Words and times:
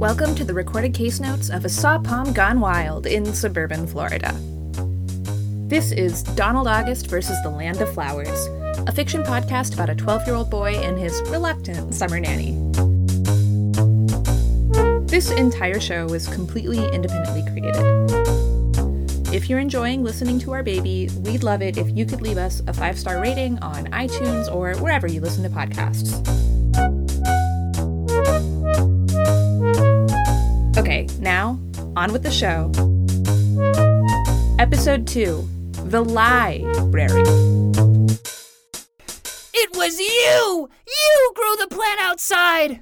Welcome 0.00 0.34
to 0.36 0.44
the 0.44 0.54
recorded 0.54 0.94
case 0.94 1.20
notes 1.20 1.50
of 1.50 1.66
a 1.66 1.68
saw 1.68 1.98
palm 1.98 2.32
gone 2.32 2.58
wild 2.58 3.04
in 3.04 3.34
suburban 3.34 3.86
Florida. 3.86 4.32
This 5.68 5.92
is 5.92 6.22
Donald 6.22 6.66
August 6.66 7.08
versus 7.08 7.36
the 7.42 7.50
Land 7.50 7.82
of 7.82 7.92
Flowers, 7.92 8.46
a 8.88 8.92
fiction 8.92 9.22
podcast 9.22 9.74
about 9.74 9.90
a 9.90 9.94
12 9.94 10.26
year 10.26 10.36
old 10.36 10.48
boy 10.48 10.72
and 10.76 10.98
his 10.98 11.20
reluctant 11.28 11.94
summer 11.94 12.18
nanny. 12.18 12.52
This 15.06 15.30
entire 15.32 15.80
show 15.80 16.06
was 16.06 16.28
completely 16.28 16.82
independently 16.94 17.42
created. 17.52 19.34
If 19.34 19.50
you're 19.50 19.58
enjoying 19.58 20.02
listening 20.02 20.38
to 20.38 20.52
our 20.52 20.62
baby, 20.62 21.10
we'd 21.18 21.42
love 21.42 21.60
it 21.60 21.76
if 21.76 21.94
you 21.94 22.06
could 22.06 22.22
leave 22.22 22.38
us 22.38 22.62
a 22.66 22.72
five 22.72 22.98
star 22.98 23.20
rating 23.20 23.58
on 23.58 23.84
iTunes 23.88 24.50
or 24.50 24.76
wherever 24.76 25.06
you 25.06 25.20
listen 25.20 25.42
to 25.42 25.50
podcasts. 25.50 26.58
Now, 31.18 31.58
on 31.96 32.12
with 32.12 32.22
the 32.22 32.30
show. 32.30 32.70
Episode 34.58 35.06
2 35.06 35.48
The 35.84 36.04
Library. 36.04 37.22
It 39.52 39.76
was 39.76 39.98
you! 39.98 40.68
You 40.86 41.32
grew 41.34 41.56
the 41.56 41.74
plant 41.74 42.00
outside! 42.00 42.80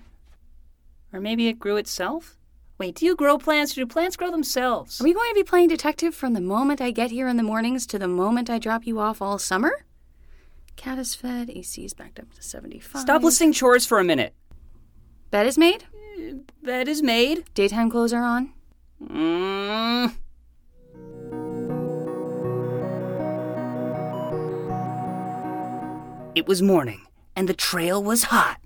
Or 1.13 1.21
maybe 1.21 1.49
it 1.49 1.59
grew 1.59 1.77
itself? 1.77 2.37
Wait, 2.79 2.95
do 2.95 3.07
you 3.07 3.17
grow 3.17 3.39
plants 3.39 3.73
or 3.73 3.81
do 3.81 3.87
plants 3.87 4.17
grow 4.17 4.31
themselves? 4.31 5.01
Are 5.01 5.05
we 5.05 5.13
going 5.13 5.31
to 5.31 5.35
be 5.35 5.43
playing 5.43 5.69
detective 5.69 6.15
from 6.15 6.35
the 6.35 6.41
moment 6.41 6.81
I 6.81 6.93
get 6.93 7.11
here 7.11 7.27
in 7.27 7.37
the 7.37 7.43
mornings 7.43 7.87
to 7.89 7.99
the 7.99 8.07
moment 8.07 8.49
I 8.49 8.59
drop 8.59 8.87
you 8.87 9.01
off 9.01 9.21
all 9.21 9.39
summer? 9.39 9.73
Cat 10.77 10.99
is 10.99 11.15
fed, 11.15 11.51
AC 11.51 11.85
is 11.85 11.93
backed 11.93 12.21
up 12.21 12.33
to 12.35 12.43
75. 12.43 13.03
Stop 13.03 13.23
listing 13.25 13.53
chores 13.53 13.85
for 13.85 13.99
a 13.99 14.05
minute. 14.05 14.33
Bed 15.33 15.47
is 15.47 15.59
made? 15.59 15.87
Bed 16.63 16.89
is 16.89 17.03
made. 17.03 17.45
Daytime 17.55 17.91
clothes 17.91 18.13
are 18.13 18.25
on? 18.25 18.53
Mm. 19.03 20.15
It 26.35 26.47
was 26.47 26.63
morning, 26.63 27.03
and 27.35 27.49
the 27.49 27.55
trail 27.55 28.03
was 28.03 28.25
hot 28.25 28.59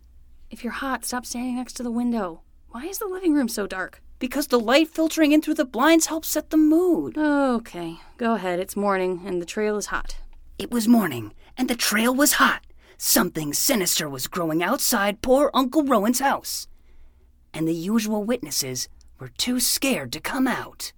If 0.51 0.63
you're 0.63 0.73
hot, 0.75 1.05
stop 1.05 1.25
standing 1.25 1.57
next 1.57 1.73
to 1.75 1.83
the 1.83 1.91
window. 1.91 2.43
Why 2.71 2.85
is 2.85 2.99
the 2.99 3.07
living 3.07 3.35
room 3.35 3.49
so 3.49 3.67
dark? 3.67 4.03
because 4.23 4.47
the 4.47 4.61
light 4.61 4.87
filtering 4.87 5.33
in 5.33 5.43
through 5.43 5.55
the 5.55 5.65
blinds 5.65 6.07
helps 6.07 6.29
set 6.29 6.51
the 6.51 6.57
mood. 6.57 7.19
Okay, 7.19 7.97
go 8.19 8.35
ahead. 8.35 8.61
It's 8.61 8.77
morning 8.77 9.21
and 9.27 9.43
the 9.43 9.45
trail 9.45 9.77
is 9.77 9.87
hot. 9.87 10.17
It 10.61 10.71
was 10.71 10.87
morning, 10.87 11.33
and 11.59 11.69
the 11.69 11.75
trail 11.75 12.15
was 12.15 12.35
hot. 12.35 12.61
Something 12.97 13.53
sinister 13.53 14.09
was 14.09 14.29
growing 14.29 14.63
outside 14.63 15.23
poor 15.23 15.51
Uncle 15.53 15.83
Rowan's 15.83 16.21
house. 16.21 16.69
And 17.55 17.69
the 17.69 17.75
usual 17.75 18.25
witnesses 18.25 18.89
were 19.19 19.29
too 19.29 19.61
scared 19.61 20.13
to 20.13 20.21
come 20.21 20.49
out. 20.49 20.93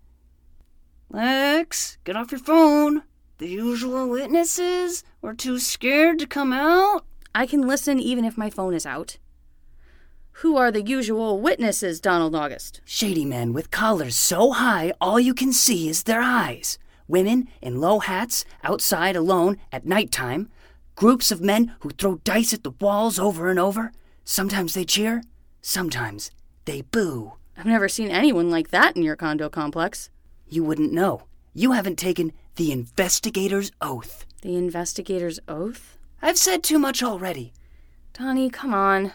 Lex, 1.11 1.99
get 2.05 2.17
off 2.17 2.33
your 2.33 2.41
phone. 2.41 3.03
The 3.39 3.49
usual 3.49 4.09
witnesses 4.09 5.05
were 5.21 5.35
too 5.35 5.59
scared 5.59 6.19
to 6.21 6.27
come 6.27 6.53
out. 6.53 7.05
I 7.35 7.47
can 7.47 7.67
listen 7.67 7.99
even 7.99 8.25
if 8.25 8.39
my 8.39 8.49
phone 8.49 8.75
is 8.75 8.87
out. 8.87 9.19
Who 10.39 10.57
are 10.57 10.73
the 10.73 10.83
usual 10.83 11.41
witnesses, 11.41 12.01
Donald 12.01 12.35
August? 12.35 12.81
Shady 12.85 13.25
men 13.25 13.53
with 13.53 13.71
collars 13.71 14.17
so 14.17 14.53
high 14.53 14.93
all 15.01 15.21
you 15.21 15.35
can 15.35 15.53
see 15.53 15.89
is 15.89 16.05
their 16.05 16.23
eyes. 16.23 16.79
Women 17.07 17.49
in 17.61 17.81
low 17.81 17.99
hats 17.99 18.45
outside 18.63 19.17
alone 19.17 19.59
at 19.71 19.87
night 19.87 20.11
time. 20.11 20.49
Groups 20.97 21.31
of 21.31 21.41
men 21.41 21.75
who 21.81 21.91
throw 21.91 22.17
dice 22.25 22.55
at 22.55 22.63
the 22.63 22.75
walls 22.81 23.19
over 23.19 23.51
and 23.51 23.59
over. 23.59 23.93
Sometimes 24.25 24.75
they 24.75 24.85
cheer, 24.85 25.23
sometimes 25.61 26.31
they 26.65 26.83
boo. 26.83 27.35
I've 27.57 27.67
never 27.67 27.89
seen 27.89 28.11
anyone 28.11 28.51
like 28.51 28.71
that 28.71 28.97
in 28.97 29.03
your 29.03 29.17
condo 29.17 29.49
complex. 29.49 30.11
You 30.49 30.65
wouldn't 30.65 30.93
know. 30.93 31.23
You 31.53 31.73
haven't 31.73 31.99
taken 31.99 32.33
the 32.57 32.73
investigator's 32.73 33.71
oath. 33.81 34.27
The 34.43 34.57
investigator's 34.57 35.41
oath? 35.49 35.99
I've 36.21 36.39
said 36.39 36.63
too 36.63 36.79
much 36.79 37.03
already. 37.03 37.53
Donnie, 38.13 38.51
come 38.51 38.75
on. 38.75 39.13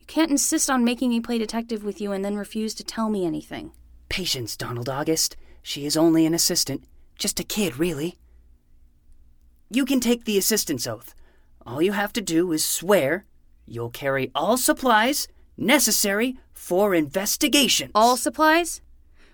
You 0.00 0.06
can't 0.06 0.30
insist 0.30 0.70
on 0.70 0.84
making 0.84 1.10
me 1.10 1.20
play 1.20 1.38
detective 1.38 1.84
with 1.84 2.00
you 2.00 2.12
and 2.12 2.24
then 2.24 2.36
refuse 2.36 2.74
to 2.74 2.84
tell 2.84 3.08
me 3.08 3.26
anything. 3.26 3.72
Patience, 4.08 4.56
Donald 4.56 4.88
August. 4.88 5.36
She 5.62 5.86
is 5.86 5.96
only 5.96 6.24
an 6.26 6.34
assistant. 6.34 6.84
Just 7.18 7.40
a 7.40 7.44
kid, 7.44 7.78
really. 7.78 8.18
You 9.70 9.84
can 9.84 10.00
take 10.00 10.24
the 10.24 10.38
assistant's 10.38 10.86
oath. 10.86 11.14
All 11.66 11.82
you 11.82 11.92
have 11.92 12.12
to 12.14 12.22
do 12.22 12.52
is 12.52 12.64
swear 12.64 13.26
you'll 13.66 13.90
carry 13.90 14.30
all 14.34 14.56
supplies 14.56 15.28
necessary 15.58 16.38
for 16.52 16.94
investigation. 16.94 17.90
All 17.94 18.16
supplies? 18.16 18.80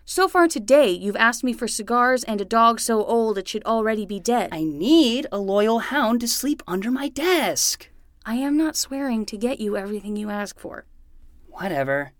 So 0.07 0.29
far 0.29 0.49
today, 0.49 0.91
you've 0.91 1.17
asked 1.17 1.45
me 1.45 1.53
for 1.53 1.67
cigars 1.67 2.25
and 2.25 2.41
a 2.41 2.45
dog 2.45 2.79
so 2.79 3.05
old 3.05 3.39
it 3.39 3.49
should 3.49 3.65
already 3.65 4.05
be 4.05 4.21
dead. 4.21 4.51
I 4.53 4.63
need 4.63 5.27
a 5.33 5.39
loyal 5.39 5.79
hound 5.79 6.21
to 6.21 6.29
sleep 6.29 6.63
under 6.67 6.91
my 6.91 7.09
desk. 7.09 7.89
I 8.27 8.35
am 8.35 8.57
not 8.57 8.77
swearing 8.77 9.25
to 9.27 9.39
get 9.39 9.61
you 9.61 9.77
everything 9.77 10.17
you 10.17 10.29
ask 10.31 10.59
for. 10.59 10.85
Whatever. 11.49 12.13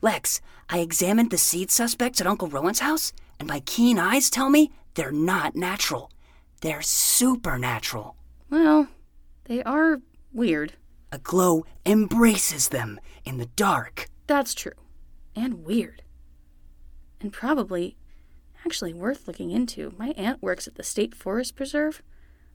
Lex, 0.00 0.40
I 0.68 0.78
examined 0.78 1.30
the 1.30 1.38
seed 1.38 1.70
suspects 1.70 2.20
at 2.20 2.26
Uncle 2.26 2.48
Rowan's 2.48 2.80
house, 2.80 3.12
and 3.38 3.48
my 3.48 3.60
keen 3.60 3.98
eyes 3.98 4.30
tell 4.30 4.50
me 4.50 4.70
they're 4.94 5.12
not 5.12 5.54
natural. 5.54 6.10
They're 6.60 6.82
supernatural. 6.82 8.16
Well, 8.50 8.88
they 9.44 9.62
are 9.62 10.00
weird. 10.32 10.74
A 11.10 11.18
glow 11.18 11.64
embraces 11.86 12.68
them 12.68 13.00
in 13.24 13.38
the 13.38 13.46
dark. 13.46 14.08
That's 14.26 14.54
true. 14.54 14.72
And 15.34 15.64
weird. 15.64 16.02
And 17.20 17.32
probably 17.32 17.96
actually 18.64 18.92
worth 18.92 19.26
looking 19.26 19.50
into. 19.50 19.94
My 19.96 20.08
aunt 20.10 20.42
works 20.42 20.66
at 20.66 20.74
the 20.74 20.82
State 20.82 21.14
Forest 21.14 21.56
Preserve. 21.56 22.02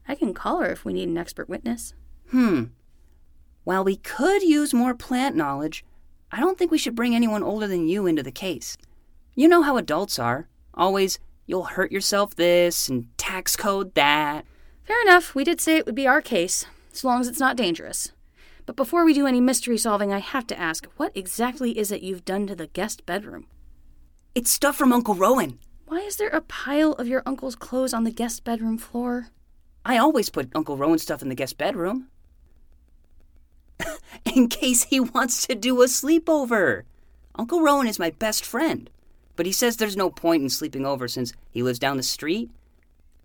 I 0.06 0.14
can 0.14 0.34
call 0.34 0.60
her 0.60 0.70
if 0.70 0.84
we 0.84 0.92
need 0.92 1.08
an 1.08 1.18
expert 1.18 1.48
witness. 1.48 1.94
Hmm. 2.30 2.64
While 3.64 3.82
we 3.84 3.96
could 3.96 4.42
use 4.42 4.74
more 4.74 4.94
plant 4.94 5.34
knowledge, 5.34 5.84
I 6.30 6.38
don't 6.40 6.58
think 6.58 6.70
we 6.70 6.78
should 6.78 6.94
bring 6.94 7.14
anyone 7.14 7.42
older 7.42 7.66
than 7.66 7.88
you 7.88 8.06
into 8.06 8.22
the 8.22 8.30
case. 8.30 8.76
You 9.34 9.48
know 9.48 9.62
how 9.62 9.76
adults 9.76 10.18
are. 10.18 10.48
Always, 10.74 11.18
you'll 11.46 11.64
hurt 11.64 11.90
yourself 11.90 12.36
this 12.36 12.88
and 12.88 13.08
tax 13.16 13.56
code 13.56 13.94
that. 13.94 14.44
Fair 14.84 15.00
enough. 15.02 15.34
We 15.34 15.44
did 15.44 15.60
say 15.60 15.76
it 15.76 15.86
would 15.86 15.94
be 15.94 16.06
our 16.06 16.20
case, 16.20 16.66
as 16.92 17.04
long 17.04 17.20
as 17.20 17.28
it's 17.28 17.40
not 17.40 17.56
dangerous. 17.56 18.12
But 18.66 18.76
before 18.76 19.04
we 19.04 19.12
do 19.12 19.26
any 19.26 19.40
mystery 19.40 19.76
solving, 19.76 20.12
I 20.12 20.18
have 20.18 20.46
to 20.48 20.58
ask 20.58 20.86
what 20.96 21.16
exactly 21.16 21.78
is 21.78 21.92
it 21.92 22.02
you've 22.02 22.24
done 22.24 22.46
to 22.46 22.56
the 22.56 22.68
guest 22.68 23.04
bedroom? 23.04 23.46
It's 24.34 24.50
stuff 24.50 24.76
from 24.76 24.92
Uncle 24.92 25.14
Rowan. 25.14 25.58
Why 25.86 25.98
is 25.98 26.16
there 26.16 26.28
a 26.28 26.40
pile 26.40 26.92
of 26.92 27.06
your 27.06 27.22
uncle's 27.26 27.56
clothes 27.56 27.92
on 27.92 28.04
the 28.04 28.10
guest 28.10 28.42
bedroom 28.42 28.78
floor? 28.78 29.28
I 29.84 29.98
always 29.98 30.30
put 30.30 30.50
Uncle 30.54 30.78
Rowan 30.78 30.98
stuff 30.98 31.20
in 31.20 31.28
the 31.28 31.34
guest 31.34 31.58
bedroom. 31.58 32.08
in 34.24 34.48
case 34.48 34.84
he 34.84 34.98
wants 35.00 35.46
to 35.46 35.54
do 35.54 35.82
a 35.82 35.86
sleepover. 35.86 36.82
Uncle 37.34 37.62
Rowan 37.62 37.86
is 37.86 37.98
my 37.98 38.10
best 38.10 38.44
friend, 38.44 38.88
but 39.36 39.46
he 39.46 39.52
says 39.52 39.76
there's 39.76 39.96
no 39.96 40.08
point 40.08 40.42
in 40.42 40.48
sleeping 40.48 40.86
over 40.86 41.06
since 41.06 41.32
he 41.50 41.62
lives 41.62 41.78
down 41.78 41.96
the 41.96 42.02
street. 42.02 42.50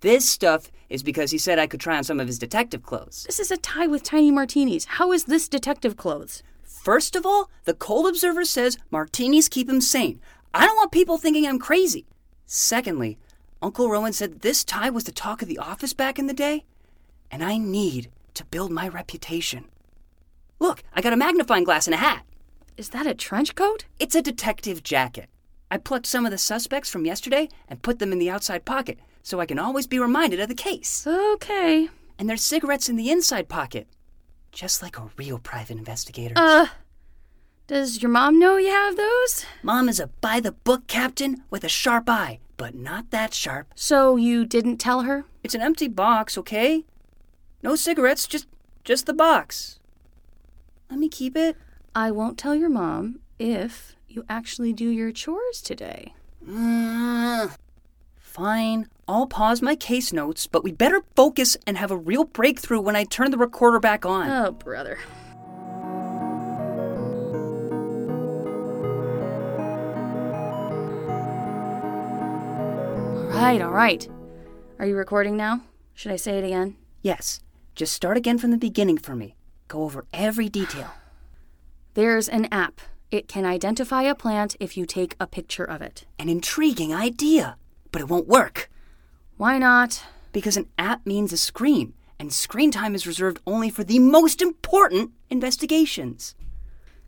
This 0.01 0.27
stuff 0.27 0.71
is 0.89 1.03
because 1.03 1.31
he 1.31 1.37
said 1.37 1.59
I 1.59 1.67
could 1.67 1.79
try 1.79 1.97
on 1.97 2.03
some 2.03 2.19
of 2.19 2.27
his 2.27 2.39
detective 2.39 2.83
clothes. 2.83 3.23
This 3.25 3.39
is 3.39 3.51
a 3.51 3.57
tie 3.57 3.87
with 3.87 4.03
tiny 4.03 4.31
martinis. 4.31 4.85
How 4.85 5.11
is 5.11 5.25
this 5.25 5.47
detective 5.47 5.95
clothes? 5.95 6.43
First 6.63 7.15
of 7.15 7.25
all, 7.25 7.49
the 7.65 7.73
Cold 7.73 8.07
Observer 8.07 8.45
says 8.45 8.77
martinis 8.89 9.49
keep 9.49 9.69
him 9.69 9.81
sane. 9.81 10.19
I 10.53 10.65
don't 10.65 10.77
want 10.77 10.91
people 10.91 11.17
thinking 11.17 11.45
I'm 11.45 11.59
crazy. 11.59 12.05
Secondly, 12.45 13.19
Uncle 13.61 13.89
Rowan 13.89 14.13
said 14.13 14.41
this 14.41 14.63
tie 14.63 14.89
was 14.89 15.03
the 15.03 15.11
talk 15.11 15.41
of 15.41 15.47
the 15.47 15.59
office 15.59 15.93
back 15.93 16.17
in 16.17 16.27
the 16.27 16.33
day, 16.33 16.65
and 17.29 17.43
I 17.43 17.57
need 17.57 18.09
to 18.33 18.45
build 18.45 18.71
my 18.71 18.87
reputation. 18.87 19.65
Look, 20.59 20.83
I 20.93 21.01
got 21.01 21.13
a 21.13 21.17
magnifying 21.17 21.63
glass 21.63 21.85
and 21.85 21.93
a 21.93 21.97
hat. 21.97 22.25
Is 22.77 22.89
that 22.89 23.05
a 23.05 23.13
trench 23.13 23.55
coat? 23.55 23.85
It's 23.99 24.15
a 24.15 24.21
detective 24.21 24.81
jacket. 24.83 25.29
I 25.69 25.77
plucked 25.77 26.07
some 26.07 26.25
of 26.25 26.31
the 26.31 26.37
suspects 26.37 26.89
from 26.89 27.05
yesterday 27.05 27.49
and 27.67 27.81
put 27.81 27.99
them 27.99 28.11
in 28.11 28.19
the 28.19 28.29
outside 28.29 28.65
pocket 28.65 28.97
so 29.29 29.39
I 29.39 29.45
can 29.45 29.59
always 29.59 29.85
be 29.85 29.99
reminded 29.99 30.39
of 30.39 30.49
the 30.49 30.55
case. 30.55 31.05
Okay. 31.05 31.87
And 32.17 32.27
there's 32.27 32.43
cigarettes 32.43 32.89
in 32.89 32.95
the 32.95 33.11
inside 33.11 33.47
pocket. 33.47 33.87
Just 34.51 34.81
like 34.81 34.97
a 34.97 35.11
real 35.17 35.37
private 35.37 35.77
investigator. 35.77 36.33
Uh, 36.35 36.67
does 37.67 38.01
your 38.01 38.09
mom 38.09 38.39
know 38.39 38.57
you 38.57 38.71
have 38.71 38.97
those? 38.97 39.45
Mom 39.61 39.87
is 39.87 39.99
a 39.99 40.07
by 40.07 40.39
the 40.39 40.51
book 40.51 40.87
captain 40.87 41.43
with 41.51 41.63
a 41.63 41.69
sharp 41.69 42.09
eye, 42.09 42.39
but 42.57 42.73
not 42.73 43.11
that 43.11 43.35
sharp. 43.35 43.71
So 43.75 44.15
you 44.15 44.45
didn't 44.45 44.77
tell 44.77 45.01
her? 45.01 45.25
It's 45.43 45.53
an 45.53 45.61
empty 45.61 45.87
box, 45.87 46.35
okay? 46.35 46.85
No 47.61 47.75
cigarettes, 47.75 48.25
just 48.25 48.47
just 48.83 49.05
the 49.05 49.13
box. 49.13 49.79
Let 50.89 50.97
me 50.97 51.07
keep 51.07 51.37
it. 51.37 51.55
I 51.93 52.09
won't 52.09 52.39
tell 52.39 52.55
your 52.55 52.69
mom 52.69 53.19
if 53.37 53.95
you 54.07 54.25
actually 54.27 54.73
do 54.73 54.89
your 54.89 55.11
chores 55.11 55.61
today. 55.61 56.15
Mm, 56.43 57.55
fine. 58.17 58.87
I'll 59.09 59.25
pause 59.25 59.63
my 59.63 59.75
case 59.75 60.13
notes, 60.13 60.45
but 60.45 60.63
we 60.63 60.71
better 60.71 61.01
focus 61.15 61.57
and 61.65 61.79
have 61.79 61.89
a 61.89 61.97
real 61.97 62.25
breakthrough 62.25 62.79
when 62.79 62.95
I 62.95 63.05
turn 63.05 63.31
the 63.31 63.39
recorder 63.39 63.79
back 63.79 64.05
on. 64.05 64.29
Oh, 64.29 64.51
brother. 64.51 64.99
All 73.33 73.45
right, 73.45 73.59
all 73.63 73.71
right. 73.71 74.07
Are 74.77 74.85
you 74.85 74.95
recording 74.95 75.35
now? 75.35 75.61
Should 75.95 76.11
I 76.11 76.15
say 76.15 76.37
it 76.37 76.45
again? 76.45 76.77
Yes. 77.01 77.39
Just 77.73 77.93
start 77.93 78.15
again 78.15 78.37
from 78.37 78.51
the 78.51 78.57
beginning 78.57 78.99
for 78.99 79.15
me. 79.15 79.33
Go 79.67 79.85
over 79.85 80.05
every 80.13 80.49
detail. 80.49 80.93
There's 81.95 82.29
an 82.29 82.47
app. 82.51 82.79
It 83.09 83.27
can 83.27 83.43
identify 83.43 84.03
a 84.03 84.13
plant 84.13 84.55
if 84.59 84.77
you 84.77 84.85
take 84.85 85.15
a 85.19 85.25
picture 85.25 85.65
of 85.65 85.81
it. 85.81 86.05
An 86.19 86.29
intriguing 86.29 86.93
idea, 86.93 87.57
but 87.91 88.03
it 88.03 88.07
won't 88.07 88.27
work. 88.27 88.69
Why 89.39 89.57
not? 89.57 90.03
Because 90.33 90.57
an 90.57 90.67
app 90.77 91.05
means 91.05 91.31
a 91.31 91.37
screen, 91.37 91.93
and 92.19 92.33
screen 92.33 92.71
time 92.71 92.93
is 92.93 93.07
reserved 93.07 93.39
only 93.47 93.69
for 93.69 93.85
the 93.85 93.97
most 93.97 94.41
important 94.41 95.11
investigations. 95.29 96.35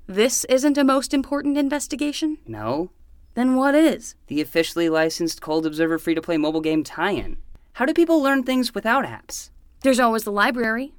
This 0.08 0.46
isn't 0.46 0.78
a 0.78 0.86
most 0.86 1.14
important 1.14 1.58
investigation? 1.58 2.38
No, 2.48 2.92
Then 3.34 3.58
what 3.58 3.76
is? 3.76 4.16
the 4.28 4.40
officially 4.40 4.88
licensed 4.88 5.42
Cold 5.42 5.66
Observer 5.66 6.00
free 6.00 6.16
to 6.16 6.22
play 6.22 6.38
mobile 6.38 6.62
game 6.62 6.86
tie 6.86 7.12
in. 7.12 7.36
How 7.74 7.84
do 7.86 7.94
people 7.94 8.24
learn 8.24 8.44
things 8.44 8.74
without 8.74 9.04
apps? 9.04 9.50
There's 9.82 10.00
always 10.00 10.24
the 10.24 10.32
library. 10.32 10.94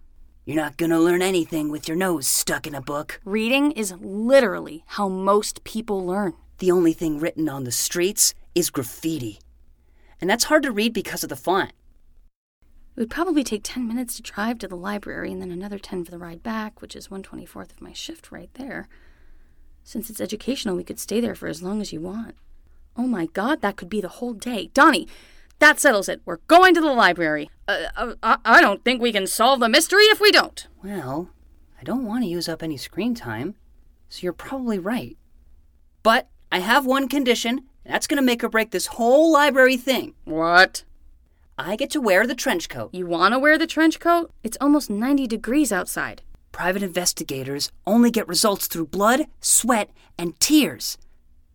You're 0.45 0.57
not 0.63 0.77
gonna 0.77 1.01
learn 1.01 1.23
anything 1.23 1.71
with 1.71 1.89
your 1.89 1.97
nose 1.97 2.27
stuck 2.27 2.67
in 2.67 2.75
a 2.75 2.83
book. 2.83 3.23
Reading 3.25 3.73
is 3.73 3.95
literally 4.03 4.85
how 4.87 5.09
most 5.09 5.65
people 5.65 6.05
learn. 6.05 6.35
The 6.59 6.71
only 6.71 6.93
thing 6.93 7.19
written 7.19 7.49
on 7.49 7.65
the 7.65 7.73
streets 7.73 8.35
is 8.55 8.69
graffiti. 8.69 9.39
And 10.23 10.31
that's 10.31 10.45
hard 10.45 10.63
to 10.63 10.71
read 10.71 10.93
because 10.93 11.25
of 11.25 11.31
the 11.31 11.37
font. 11.37 11.73
It 12.95 13.01
would 13.01 13.11
probably 13.11 13.43
take 13.43 13.63
10 13.65 13.89
minutes 13.89 14.15
to 14.17 14.23
drive 14.23 14.59
to 14.59 14.69
the 14.69 14.77
library 14.77 15.33
and 15.33 15.43
then 15.43 15.51
another 15.51 15.81
10 15.81 16.05
for 16.05 16.13
the 16.13 16.19
ride 16.19 16.45
back, 16.45 16.81
which 16.81 16.95
is 16.95 17.09
124th 17.09 17.73
of 17.73 17.81
my 17.81 17.93
shift 17.93 18.31
right 18.31 18.49
there. 18.55 18.89
Since 19.83 20.11
it's 20.11 20.21
educational, 20.21 20.77
we 20.77 20.85
could 20.85 21.01
stay 21.01 21.21
there 21.21 21.35
for 21.35 21.49
as 21.49 21.61
long 21.61 21.81
as 21.81 21.93
you 21.93 22.01
want. 22.01 22.37
Oh 22.97 23.09
my 23.09 23.27
god, 23.27 23.63
that 23.63 23.75
could 23.75 23.89
be 23.89 24.01
the 24.01 24.07
whole 24.07 24.33
day. 24.33 24.71
Donnie, 24.75 25.09
that 25.59 25.81
settles 25.81 26.09
it. 26.09 26.23
We're 26.25 26.37
going 26.47 26.73
to 26.75 26.81
the 26.81 26.93
library. 26.93 27.51
Uh, 27.67 27.87
uh, 27.97 28.15
I, 28.23 28.37
I 28.45 28.61
don't 28.61 28.85
think 28.85 29.03
we 29.03 29.11
can 29.11 29.27
solve 29.27 29.59
the 29.59 29.69
mystery 29.69 30.05
if 30.05 30.21
we 30.21 30.31
don't. 30.31 30.69
Well, 30.85 31.31
I 31.81 31.83
don't 31.83 32.07
want 32.07 32.23
to 32.23 32.31
use 32.31 32.49
up 32.49 32.63
any 32.63 32.77
screen 32.77 33.17
time, 33.17 33.57
so 34.09 34.21
you're 34.23 34.33
probably 34.33 34.79
right. 34.79 35.17
But 36.05 36.29
I 36.53 36.61
have 36.61 36.87
one 36.87 37.09
condition, 37.09 37.65
that's 37.85 38.07
gonna 38.07 38.23
make 38.23 38.43
or 38.43 38.49
break 38.49 38.71
this 38.71 38.87
whole 38.87 39.33
library 39.33 39.77
thing. 39.77 40.15
What? 40.25 40.85
I 41.59 41.77
get 41.77 41.91
to 41.91 42.01
wear 42.01 42.27
the 42.27 42.35
trench 42.35 42.69
coat. 42.69 42.91
You 42.93 43.07
want 43.07 43.35
to 43.35 43.39
wear 43.39 43.59
the 43.59 43.67
trench 43.67 44.01
coat? 44.01 44.33
It's 44.43 44.57
almost 44.61 44.91
90 44.91 45.27
degrees 45.27 45.71
outside. 45.73 46.23
Private 46.51 46.83
investigators 46.83 47.71
only 47.87 48.11
get 48.11 48.27
results 48.27 48.67
through 48.67 48.87
blood, 48.87 49.27
sweat, 49.41 49.91
and 50.19 50.39
tears. 50.41 50.99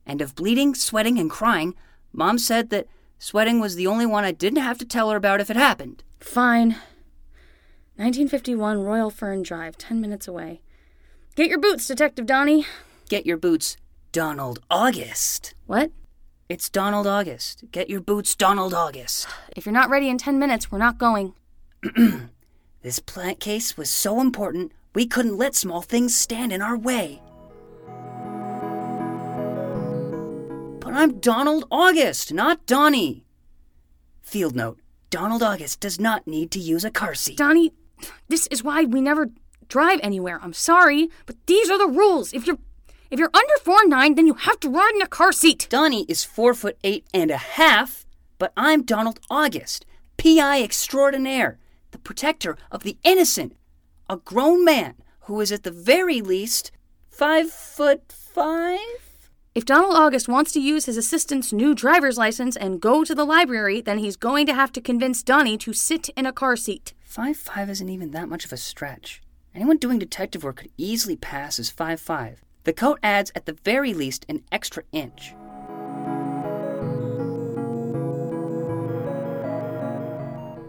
And 0.05 0.21
of 0.21 0.35
bleeding, 0.35 0.75
sweating, 0.75 1.19
and 1.19 1.29
crying, 1.29 1.75
Mom 2.13 2.37
said 2.37 2.69
that 2.69 2.87
sweating 3.19 3.59
was 3.59 3.75
the 3.75 3.87
only 3.87 4.05
one 4.05 4.23
I 4.23 4.31
didn't 4.31 4.61
have 4.61 4.77
to 4.79 4.85
tell 4.85 5.09
her 5.09 5.17
about 5.17 5.41
if 5.41 5.49
it 5.49 5.57
happened. 5.57 6.03
Fine. 6.19 6.75
1951 7.95 8.81
Royal 8.83 9.09
Fern 9.09 9.41
Drive, 9.41 9.77
10 9.77 9.99
minutes 9.99 10.27
away. 10.27 10.61
Get 11.35 11.49
your 11.49 11.59
boots, 11.59 11.87
Detective 11.87 12.25
Donnie. 12.25 12.65
Get 13.09 13.25
your 13.25 13.37
boots, 13.37 13.77
Donald 14.11 14.59
August. 14.69 15.53
What? 15.65 15.91
It's 16.49 16.69
Donald 16.69 17.05
August. 17.05 17.65
Get 17.73 17.89
your 17.89 17.99
boots, 17.99 18.33
Donald 18.33 18.73
August. 18.73 19.27
If 19.57 19.65
you're 19.65 19.73
not 19.73 19.89
ready 19.89 20.07
in 20.07 20.17
10 20.17 20.39
minutes, 20.39 20.71
we're 20.71 20.77
not 20.77 20.97
going. 20.97 21.33
This 22.83 22.99
plant 22.99 23.41
case 23.41 23.75
was 23.75 23.89
so 23.89 24.21
important, 24.21 24.71
we 24.95 25.07
couldn't 25.07 25.35
let 25.35 25.55
small 25.55 25.81
things 25.81 26.15
stand 26.15 26.53
in 26.53 26.61
our 26.61 26.77
way. 26.77 27.21
But 30.79 30.93
I'm 30.93 31.19
Donald 31.19 31.65
August, 31.69 32.31
not 32.31 32.65
Donnie. 32.65 33.25
Field 34.21 34.55
note 34.55 34.79
Donald 35.09 35.43
August 35.43 35.81
does 35.81 35.99
not 35.99 36.27
need 36.27 36.49
to 36.51 36.59
use 36.59 36.85
a 36.85 36.91
car 36.91 37.13
seat. 37.13 37.37
Donnie, 37.37 37.73
this 38.29 38.47
is 38.47 38.63
why 38.63 38.85
we 38.85 39.01
never 39.01 39.31
drive 39.67 39.99
anywhere. 40.01 40.39
I'm 40.41 40.53
sorry, 40.53 41.09
but 41.25 41.35
these 41.45 41.69
are 41.69 41.79
the 41.79 41.93
rules. 41.93 42.31
If 42.31 42.47
you're 42.47 42.59
if 43.09 43.19
you're 43.19 43.31
under 43.33 43.57
four 43.63 43.85
nine, 43.87 44.15
then 44.15 44.27
you 44.27 44.33
have 44.33 44.59
to 44.59 44.69
ride 44.69 44.93
in 44.95 45.01
a 45.01 45.07
car 45.07 45.31
seat. 45.31 45.67
Donnie 45.69 46.05
is 46.07 46.23
four 46.23 46.53
foot 46.53 46.77
eight 46.83 47.05
and 47.13 47.31
a 47.31 47.37
half, 47.37 48.05
but 48.37 48.51
I'm 48.57 48.83
Donald 48.83 49.19
August, 49.29 49.85
PI 50.17 50.61
extraordinaire, 50.61 51.57
the 51.91 51.97
protector 51.97 52.57
of 52.71 52.83
the 52.83 52.97
innocent, 53.03 53.55
a 54.09 54.17
grown 54.17 54.65
man 54.65 54.95
who 55.21 55.39
is 55.41 55.51
at 55.51 55.63
the 55.63 55.71
very 55.71 56.21
least 56.21 56.71
five 57.09 57.49
foot 57.49 58.11
five. 58.11 58.79
If 59.55 59.65
Donald 59.65 59.95
August 59.95 60.27
wants 60.27 60.51
to 60.51 60.59
use 60.59 60.85
his 60.85 60.97
assistant's 60.97 61.51
new 61.51 61.73
driver's 61.73 62.17
license 62.17 62.55
and 62.55 62.79
go 62.79 63.03
to 63.03 63.15
the 63.15 63.25
library, 63.25 63.81
then 63.81 63.97
he's 63.97 64.15
going 64.15 64.45
to 64.45 64.53
have 64.53 64.71
to 64.73 64.81
convince 64.81 65.23
Donnie 65.23 65.57
to 65.57 65.73
sit 65.73 66.09
in 66.09 66.27
a 66.27 66.31
car 66.31 66.55
seat. 66.55 66.93
Five 67.03 67.37
five 67.37 67.69
isn't 67.69 67.89
even 67.89 68.11
that 68.11 68.29
much 68.29 68.45
of 68.45 68.53
a 68.53 68.57
stretch. 68.57 69.21
Anyone 69.55 69.77
doing 69.77 69.97
detective 69.97 70.43
work 70.43 70.57
could 70.57 70.71
easily 70.77 71.15
pass 71.15 71.57
as 71.57 71.71
five 71.71 71.99
five. 71.99 72.43
The 72.67 72.73
coat 72.73 72.99
adds 73.01 73.31
at 73.33 73.45
the 73.45 73.53
very 73.53 73.93
least 73.93 74.25
an 74.27 74.43
extra 74.51 74.83
inch. 74.91 75.33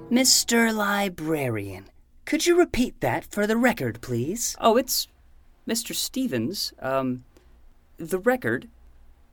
Mr. 0.08 0.72
Librarian, 0.72 1.86
could 2.24 2.46
you 2.46 2.56
repeat 2.56 3.00
that 3.00 3.24
for 3.24 3.48
the 3.48 3.56
record, 3.56 4.00
please? 4.00 4.54
Oh, 4.60 4.76
it's 4.76 5.08
Mr. 5.66 5.92
Stevens. 5.92 6.72
Um, 6.78 7.24
the 7.96 8.20
record? 8.20 8.68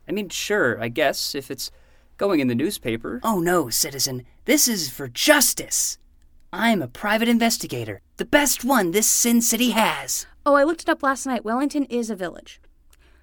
I 0.09 0.11
mean, 0.11 0.29
sure, 0.29 0.81
I 0.81 0.87
guess, 0.87 1.35
if 1.35 1.51
it's 1.51 1.69
going 2.17 2.39
in 2.39 2.47
the 2.47 2.55
newspaper. 2.55 3.19
Oh, 3.21 3.39
no, 3.39 3.69
citizen. 3.69 4.25
This 4.45 4.67
is 4.67 4.89
for 4.89 5.07
justice. 5.07 5.99
I'm 6.57 6.81
a 6.81 6.87
private 6.87 7.27
investigator, 7.27 7.99
the 8.15 8.23
best 8.23 8.63
one 8.63 8.91
this 8.91 9.09
Sin 9.09 9.41
City 9.41 9.71
has. 9.71 10.25
Oh, 10.45 10.53
I 10.53 10.63
looked 10.63 10.83
it 10.83 10.89
up 10.89 11.03
last 11.03 11.25
night. 11.25 11.43
Wellington 11.43 11.83
is 11.85 12.09
a 12.09 12.15
village. 12.15 12.61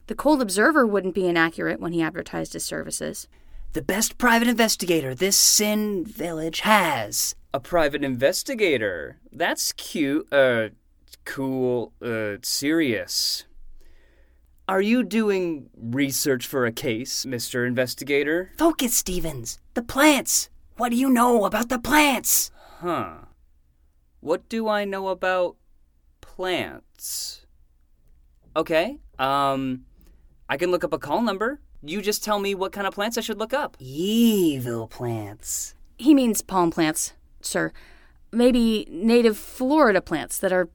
The 0.06 0.14
Cold 0.14 0.42
Observer 0.42 0.86
wouldn't 0.86 1.14
be 1.14 1.26
inaccurate 1.26 1.80
when 1.80 1.94
he 1.94 2.02
advertised 2.02 2.52
his 2.52 2.62
services. 2.62 3.28
The 3.72 3.80
best 3.80 4.18
private 4.18 4.48
investigator 4.48 5.14
this 5.14 5.38
Sin 5.38 6.04
Village 6.04 6.60
has. 6.60 7.34
A 7.54 7.58
private 7.60 8.04
investigator. 8.04 9.16
That's 9.32 9.72
cute. 9.72 10.30
Uh, 10.30 10.68
cool. 11.24 11.94
Uh, 12.02 12.34
serious. 12.42 13.46
Are 14.68 14.82
you 14.82 15.02
doing 15.02 15.70
research 15.74 16.46
for 16.46 16.66
a 16.66 16.72
case, 16.72 17.24
Mr. 17.24 17.66
Investigator? 17.66 18.52
Focus, 18.58 18.94
Stevens. 18.94 19.58
The 19.72 19.82
plants. 19.82 20.50
What 20.76 20.90
do 20.90 20.96
you 20.96 21.08
know 21.08 21.46
about 21.46 21.70
the 21.70 21.78
plants? 21.78 22.50
Huh. 22.82 23.14
What 24.22 24.48
do 24.48 24.68
I 24.68 24.84
know 24.84 25.08
about 25.08 25.56
plants? 26.20 27.44
Okay, 28.54 28.98
um, 29.18 29.84
I 30.48 30.56
can 30.56 30.70
look 30.70 30.84
up 30.84 30.92
a 30.92 30.98
call 30.98 31.22
number. 31.22 31.60
You 31.82 32.00
just 32.00 32.22
tell 32.22 32.38
me 32.38 32.54
what 32.54 32.70
kind 32.70 32.86
of 32.86 32.94
plants 32.94 33.18
I 33.18 33.20
should 33.20 33.40
look 33.40 33.52
up. 33.52 33.76
Evil 33.80 34.86
plants. 34.86 35.74
He 35.98 36.14
means 36.14 36.40
palm 36.40 36.70
plants, 36.70 37.14
sir. 37.40 37.72
Maybe 38.30 38.86
native 38.88 39.36
Florida 39.36 40.00
plants 40.00 40.38
that 40.38 40.52
are 40.52 40.68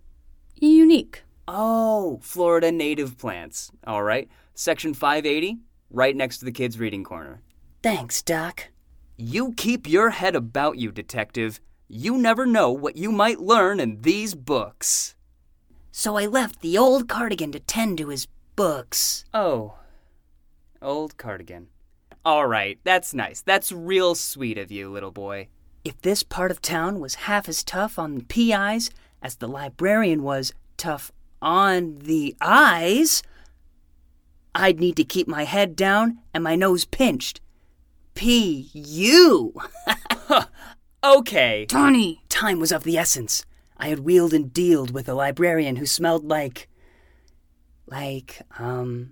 unique. 0.57 1.23
Oh, 1.47 2.19
Florida 2.21 2.69
native 2.69 3.17
plants. 3.17 3.71
All 3.85 4.03
right. 4.03 4.27
Section 4.55 4.93
580, 4.93 5.59
right 5.89 6.17
next 6.17 6.39
to 6.39 6.45
the 6.45 6.51
kids' 6.51 6.77
reading 6.77 7.05
corner. 7.05 7.41
Thanks, 7.81 8.21
Doc. 8.21 8.67
You 9.15 9.53
keep 9.53 9.87
your 9.87 10.09
head 10.09 10.35
about 10.35 10.77
you, 10.77 10.91
detective. 10.91 11.61
You 11.89 12.17
never 12.17 12.45
know 12.45 12.71
what 12.71 12.97
you 12.97 13.11
might 13.11 13.39
learn 13.39 13.79
in 13.79 14.01
these 14.01 14.35
books. 14.35 15.15
So 15.91 16.17
I 16.17 16.25
left 16.25 16.61
the 16.61 16.77
old 16.77 17.07
cardigan 17.07 17.53
to 17.53 17.59
tend 17.59 17.97
to 17.99 18.09
his 18.09 18.27
books. 18.57 19.23
Oh, 19.33 19.75
old 20.81 21.17
cardigan. 21.17 21.67
All 22.25 22.45
right, 22.45 22.77
that's 22.83 23.13
nice. 23.13 23.41
That's 23.41 23.71
real 23.71 24.15
sweet 24.15 24.57
of 24.57 24.69
you, 24.69 24.91
little 24.91 25.11
boy. 25.11 25.47
If 25.85 26.01
this 26.01 26.23
part 26.23 26.51
of 26.51 26.61
town 26.61 26.99
was 26.99 27.15
half 27.15 27.47
as 27.47 27.63
tough 27.63 27.97
on 27.97 28.15
the 28.15 28.23
PIs 28.25 28.89
as 29.21 29.37
the 29.37 29.47
librarian 29.47 30.23
was 30.23 30.51
tough 30.75 31.13
on 31.41 31.99
the 31.99 32.35
eyes, 32.41 33.23
I'd 34.53 34.81
need 34.81 34.97
to 34.97 35.05
keep 35.05 35.27
my 35.29 35.45
head 35.45 35.77
down 35.77 36.19
and 36.33 36.43
my 36.43 36.57
nose 36.57 36.83
pinched. 36.83 37.39
P 38.13 38.69
U. 38.73 39.53
Okay. 41.07 41.65
Tony! 41.69 42.21
Time 42.27 42.59
was 42.59 42.73
of 42.73 42.83
the 42.83 42.97
essence. 42.97 43.45
I 43.77 43.87
had 43.87 43.99
wheeled 43.99 44.33
and 44.33 44.51
dealed 44.51 44.91
with 44.91 45.07
a 45.07 45.13
librarian 45.13 45.77
who 45.77 45.85
smelled 45.85 46.25
like. 46.25 46.67
like, 47.85 48.41
um. 48.59 49.11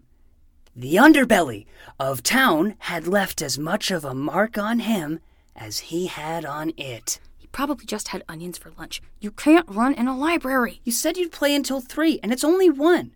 The 0.76 0.96
underbelly 0.96 1.68
of 1.98 2.22
town 2.22 2.76
had 2.80 3.08
left 3.08 3.42
as 3.42 3.58
much 3.58 3.92
of 3.92 4.04
a 4.04 4.14
mark 4.14 4.58
on 4.58 4.80
him 4.80 5.22
as 5.56 5.80
he 5.80 6.08
had 6.08 6.44
on 6.44 6.74
it. 6.76 7.22
He 7.38 7.48
probably 7.48 7.86
just 7.86 8.10
had 8.10 8.26
onions 8.28 8.58
for 8.58 8.72
lunch. 8.78 9.02
You 9.22 9.32
can't 9.32 9.70
run 9.70 9.94
in 9.94 10.10
a 10.10 10.18
library. 10.18 10.82
You 10.84 10.92
said 10.92 11.16
you'd 11.16 11.32
play 11.32 11.56
until 11.56 11.80
three, 11.80 12.20
and 12.22 12.34
it's 12.34 12.44
only 12.44 12.70
one. 12.70 13.12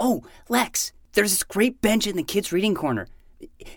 Oh, 0.00 0.24
Lex, 0.48 0.90
there's 1.12 1.30
this 1.30 1.44
great 1.44 1.80
bench 1.80 2.08
in 2.08 2.16
the 2.16 2.24
kids' 2.24 2.50
reading 2.50 2.74
corner. 2.74 3.06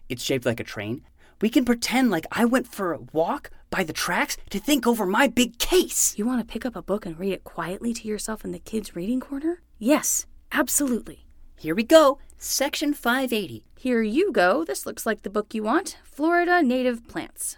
It's 0.09 0.23
shaped 0.23 0.47
like 0.47 0.59
a 0.59 0.63
train. 0.63 1.03
We 1.41 1.50
can 1.50 1.63
pretend 1.63 2.12
like 2.12 2.25
I 2.31 2.46
went 2.46 2.67
for 2.67 2.93
a 2.93 3.00
walk 3.13 3.50
by 3.69 3.84
the 3.84 3.93
tracks 3.93 4.38
to 4.50 4.60
think 4.60 4.86
over 4.86 5.05
my 5.05 5.27
big 5.27 5.58
case. 5.58 6.17
You 6.17 6.25
want 6.25 6.41
to 6.41 6.51
pick 6.51 6.65
up 6.65 6.75
a 6.75 6.81
book 6.81 7.05
and 7.05 7.17
read 7.17 7.34
it 7.34 7.43
quietly 7.43 7.93
to 7.93 8.08
yourself 8.08 8.43
in 8.43 8.51
the 8.51 8.60
kids' 8.60 8.96
reading 8.96 9.19
corner? 9.19 9.62
Yes, 9.77 10.25
absolutely. 10.51 11.25
Here 11.58 11.75
we 11.75 11.84
go. 11.84 12.19
Section 12.38 12.93
580. 12.93 13.65
Here 13.77 14.01
you 14.01 14.31
go. 14.31 14.65
This 14.65 14.86
looks 14.86 15.05
like 15.05 15.22
the 15.22 15.29
book 15.29 15.53
you 15.53 15.63
want 15.63 15.98
Florida 16.03 16.62
Native 16.62 17.08
Plants. 17.08 17.58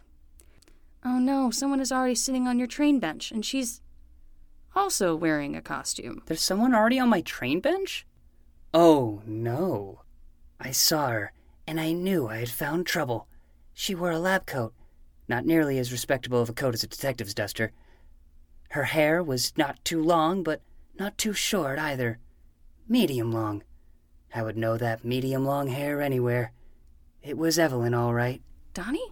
Oh 1.03 1.17
no, 1.17 1.49
someone 1.49 1.79
is 1.79 1.91
already 1.91 2.15
sitting 2.15 2.47
on 2.47 2.59
your 2.59 2.67
train 2.67 2.99
bench, 2.99 3.31
and 3.31 3.43
she's 3.43 3.81
also 4.75 5.15
wearing 5.15 5.55
a 5.55 5.61
costume. 5.61 6.21
There's 6.27 6.41
someone 6.41 6.75
already 6.75 6.99
on 6.99 7.09
my 7.09 7.21
train 7.21 7.59
bench? 7.59 8.05
Oh 8.73 9.21
no. 9.25 10.01
I 10.59 10.69
saw 10.69 11.09
her, 11.09 11.33
and 11.65 11.79
I 11.79 11.91
knew 11.91 12.27
I 12.27 12.37
had 12.37 12.49
found 12.49 12.85
trouble. 12.85 13.27
She 13.73 13.95
wore 13.95 14.11
a 14.11 14.19
lab 14.19 14.45
coat, 14.45 14.73
not 15.27 15.45
nearly 15.45 15.79
as 15.79 15.91
respectable 15.91 16.41
of 16.41 16.49
a 16.49 16.53
coat 16.53 16.73
as 16.73 16.83
a 16.83 16.87
detective's 16.87 17.33
duster. 17.33 17.71
Her 18.71 18.85
hair 18.85 19.23
was 19.23 19.53
not 19.57 19.83
too 19.83 20.01
long, 20.01 20.43
but 20.43 20.61
not 20.97 21.17
too 21.17 21.33
short 21.33 21.79
either. 21.79 22.19
Medium 22.87 23.31
long. 23.31 23.63
I 24.33 24.43
would 24.43 24.57
know 24.57 24.77
that 24.77 25.03
medium 25.03 25.45
long 25.45 25.67
hair 25.67 26.01
anywhere. 26.01 26.51
It 27.21 27.37
was 27.37 27.59
Evelyn, 27.59 27.93
all 27.93 28.13
right. 28.13 28.41
Donnie? 28.73 29.11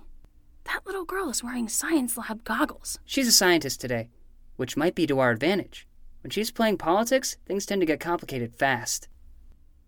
That 0.66 0.86
little 0.86 1.04
girl 1.04 1.30
is 1.30 1.44
wearing 1.44 1.68
science 1.68 2.18
lab 2.18 2.44
goggles. 2.44 3.00
She's 3.06 3.28
a 3.28 3.32
scientist 3.32 3.82
today, 3.82 4.10
which 4.56 4.78
might 4.78 4.96
be 4.96 5.08
to 5.08 5.20
our 5.20 5.32
advantage. 5.32 5.88
When 6.22 6.32
she's 6.32 6.52
playing 6.52 6.78
politics, 6.78 7.38
things 7.46 7.66
tend 7.66 7.82
to 7.82 7.86
get 7.86 8.00
complicated 8.00 8.56
fast. 8.56 9.08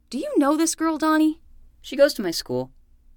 Do 0.09 0.17
you 0.17 0.31
know 0.37 0.57
this 0.57 0.75
girl, 0.75 0.97
Donnie? 0.97 1.41
She 1.81 1.95
goes 1.95 2.13
to 2.15 2.21
my 2.21 2.31
school. 2.31 2.71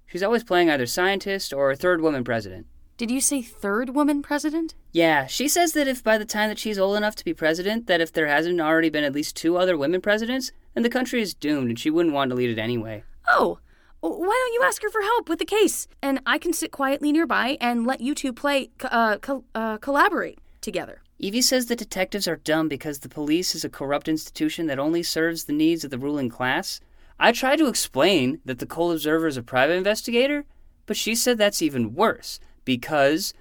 She's 0.07 0.23
always 0.23 0.43
playing 0.43 0.69
either 0.69 0.85
scientist 0.85 1.53
or 1.53 1.75
third 1.75 2.01
woman 2.01 2.23
president. 2.23 2.67
Did 2.97 3.11
you 3.11 3.19
say 3.19 3.41
third 3.41 3.89
woman 3.89 4.21
president? 4.21 4.73
Yeah, 4.93 5.25
she 5.27 5.49
says 5.49 5.73
that 5.73 5.87
if 5.87 6.01
by 6.01 6.17
the 6.17 6.23
time 6.23 6.47
that 6.49 6.59
she's 6.59 6.79
old 6.79 6.95
enough 6.95 7.15
to 7.17 7.25
be 7.25 7.33
president, 7.33 7.87
that 7.87 7.99
if 7.99 8.13
there 8.13 8.27
hasn't 8.27 8.61
already 8.61 8.89
been 8.89 9.03
at 9.03 9.13
least 9.13 9.35
two 9.35 9.57
other 9.57 9.77
women 9.77 9.99
presidents, 9.99 10.53
then 10.73 10.83
the 10.83 10.89
country 10.89 11.21
is 11.21 11.33
doomed 11.33 11.67
and 11.69 11.79
she 11.79 11.89
wouldn't 11.89 12.15
want 12.15 12.29
to 12.29 12.35
lead 12.35 12.49
it 12.49 12.59
anyway. 12.59 13.03
Oh, 13.27 13.59
why 13.99 14.09
don't 14.45 14.53
you 14.53 14.61
ask 14.63 14.81
her 14.83 14.89
for 14.89 15.01
help 15.01 15.27
with 15.27 15.39
the 15.39 15.45
case? 15.45 15.87
And 16.01 16.21
I 16.25 16.37
can 16.37 16.53
sit 16.53 16.71
quietly 16.71 17.11
nearby 17.11 17.57
and 17.59 17.85
let 17.85 17.99
you 17.99 18.15
two 18.15 18.31
play, 18.31 18.69
uh, 18.83 19.17
co- 19.17 19.43
uh, 19.53 19.77
collaborate 19.79 20.39
together. 20.61 21.01
Evie 21.17 21.41
says 21.41 21.65
that 21.67 21.79
detectives 21.79 22.27
are 22.27 22.35
dumb 22.37 22.67
because 22.67 22.99
the 22.99 23.09
police 23.09 23.55
is 23.55 23.63
a 23.65 23.69
corrupt 23.69 24.07
institution 24.07 24.67
that 24.67 24.79
only 24.79 25.01
serves 25.01 25.45
the 25.45 25.53
needs 25.53 25.83
of 25.83 25.91
the 25.91 25.97
ruling 25.97 26.29
class. 26.29 26.79
I 27.19 27.31
tried 27.31 27.57
to 27.57 27.67
explain 27.67 28.39
that 28.45 28.59
the 28.59 28.65
Cold 28.65 28.93
Observer 28.93 29.27
is 29.27 29.37
a 29.37 29.43
private 29.43 29.75
investigator, 29.75 30.45
but 30.85 30.97
she 30.97 31.15
said 31.15 31.37
that's 31.37 31.61
even 31.61 31.95
worse 31.95 32.39
because 32.65 33.33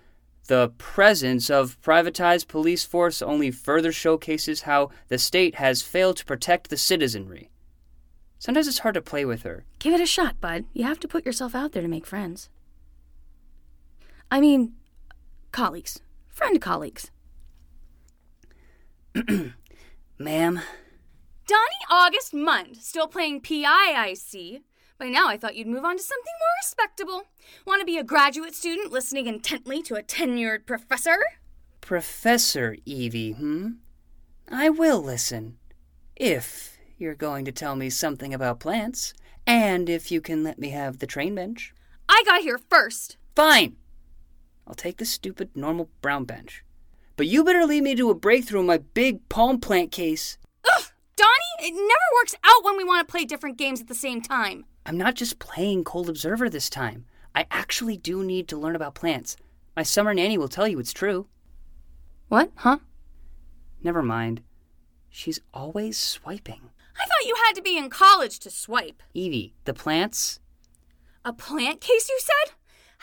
the 0.46 0.72
presence 0.78 1.50
of 1.50 1.80
privatized 1.80 2.48
police 2.48 2.84
force 2.84 3.22
only 3.22 3.50
further 3.50 3.92
showcases 3.92 4.62
how 4.62 4.90
the 5.08 5.18
state 5.18 5.56
has 5.56 5.82
failed 5.82 6.16
to 6.18 6.24
protect 6.24 6.70
the 6.70 6.76
citizenry. 6.76 7.50
Sometimes 8.38 8.68
it's 8.68 8.80
hard 8.80 8.94
to 8.94 9.02
play 9.02 9.24
with 9.24 9.42
her. 9.42 9.64
Give 9.78 9.94
it 9.94 10.02
a 10.02 10.06
shot, 10.06 10.40
bud. 10.40 10.66
You 10.74 10.84
have 10.84 11.00
to 11.00 11.08
put 11.08 11.24
yourself 11.24 11.54
out 11.54 11.72
there 11.72 11.82
to 11.82 11.88
make 11.88 12.06
friends. 12.06 12.50
I 14.30 14.40
mean, 14.40 14.74
colleagues. 15.50 16.00
Friend 16.28 16.60
colleagues. 16.60 17.10
Ma'am, 20.18 20.60
Donnie 21.46 21.60
August 21.90 22.32
Mund, 22.32 22.78
still 22.78 23.06
playing 23.06 23.42
PI, 23.42 23.64
I 23.66 24.14
see. 24.14 24.62
By 24.98 25.08
now, 25.08 25.28
I 25.28 25.36
thought 25.36 25.56
you'd 25.56 25.66
move 25.66 25.84
on 25.84 25.98
to 25.98 26.02
something 26.02 26.32
more 26.40 26.62
respectable. 26.62 27.22
Want 27.66 27.80
to 27.80 27.86
be 27.86 27.98
a 27.98 28.04
graduate 28.04 28.54
student 28.54 28.92
listening 28.92 29.26
intently 29.26 29.82
to 29.82 29.96
a 29.96 30.02
tenured 30.02 30.64
professor? 30.64 31.18
Professor 31.80 32.76
Evie, 32.86 33.32
hmm? 33.32 33.72
I 34.48 34.70
will 34.70 35.02
listen. 35.02 35.58
If 36.16 36.78
you're 36.96 37.14
going 37.14 37.44
to 37.44 37.52
tell 37.52 37.76
me 37.76 37.90
something 37.90 38.32
about 38.32 38.60
plants, 38.60 39.12
and 39.46 39.90
if 39.90 40.10
you 40.10 40.22
can 40.22 40.42
let 40.42 40.58
me 40.58 40.70
have 40.70 40.98
the 40.98 41.06
train 41.06 41.34
bench. 41.34 41.74
I 42.08 42.22
got 42.24 42.40
here 42.40 42.58
first. 42.70 43.18
Fine! 43.36 43.76
I'll 44.66 44.74
take 44.74 44.96
the 44.96 45.04
stupid 45.04 45.50
normal 45.54 45.90
brown 46.00 46.24
bench. 46.24 46.64
But 47.16 47.26
you 47.26 47.44
better 47.44 47.66
lead 47.66 47.82
me 47.82 47.94
to 47.96 48.10
a 48.10 48.14
breakthrough 48.14 48.60
in 48.60 48.66
my 48.66 48.78
big 48.78 49.28
palm 49.28 49.60
plant 49.60 49.92
case. 49.92 50.38
It 51.66 51.72
never 51.72 52.20
works 52.20 52.34
out 52.44 52.62
when 52.62 52.76
we 52.76 52.84
want 52.84 53.08
to 53.08 53.10
play 53.10 53.24
different 53.24 53.56
games 53.56 53.80
at 53.80 53.88
the 53.88 53.94
same 53.94 54.20
time. 54.20 54.66
I'm 54.84 54.98
not 54.98 55.14
just 55.14 55.38
playing 55.38 55.84
Cold 55.84 56.10
Observer 56.10 56.50
this 56.50 56.68
time. 56.68 57.06
I 57.34 57.46
actually 57.50 57.96
do 57.96 58.22
need 58.22 58.48
to 58.48 58.58
learn 58.58 58.76
about 58.76 58.94
plants. 58.94 59.38
My 59.74 59.82
summer 59.82 60.12
nanny 60.12 60.36
will 60.36 60.48
tell 60.48 60.68
you 60.68 60.78
it's 60.78 60.92
true. 60.92 61.26
What? 62.28 62.50
Huh? 62.56 62.80
Never 63.82 64.02
mind. 64.02 64.42
She's 65.08 65.40
always 65.54 65.96
swiping. 65.96 66.68
I 67.00 67.06
thought 67.06 67.26
you 67.26 67.34
had 67.46 67.54
to 67.54 67.62
be 67.62 67.78
in 67.78 67.88
college 67.88 68.40
to 68.40 68.50
swipe. 68.50 69.02
Evie, 69.14 69.54
the 69.64 69.72
plants? 69.72 70.40
A 71.24 71.32
plant 71.32 71.80
case, 71.80 72.10
you 72.10 72.20
said? 72.20 72.54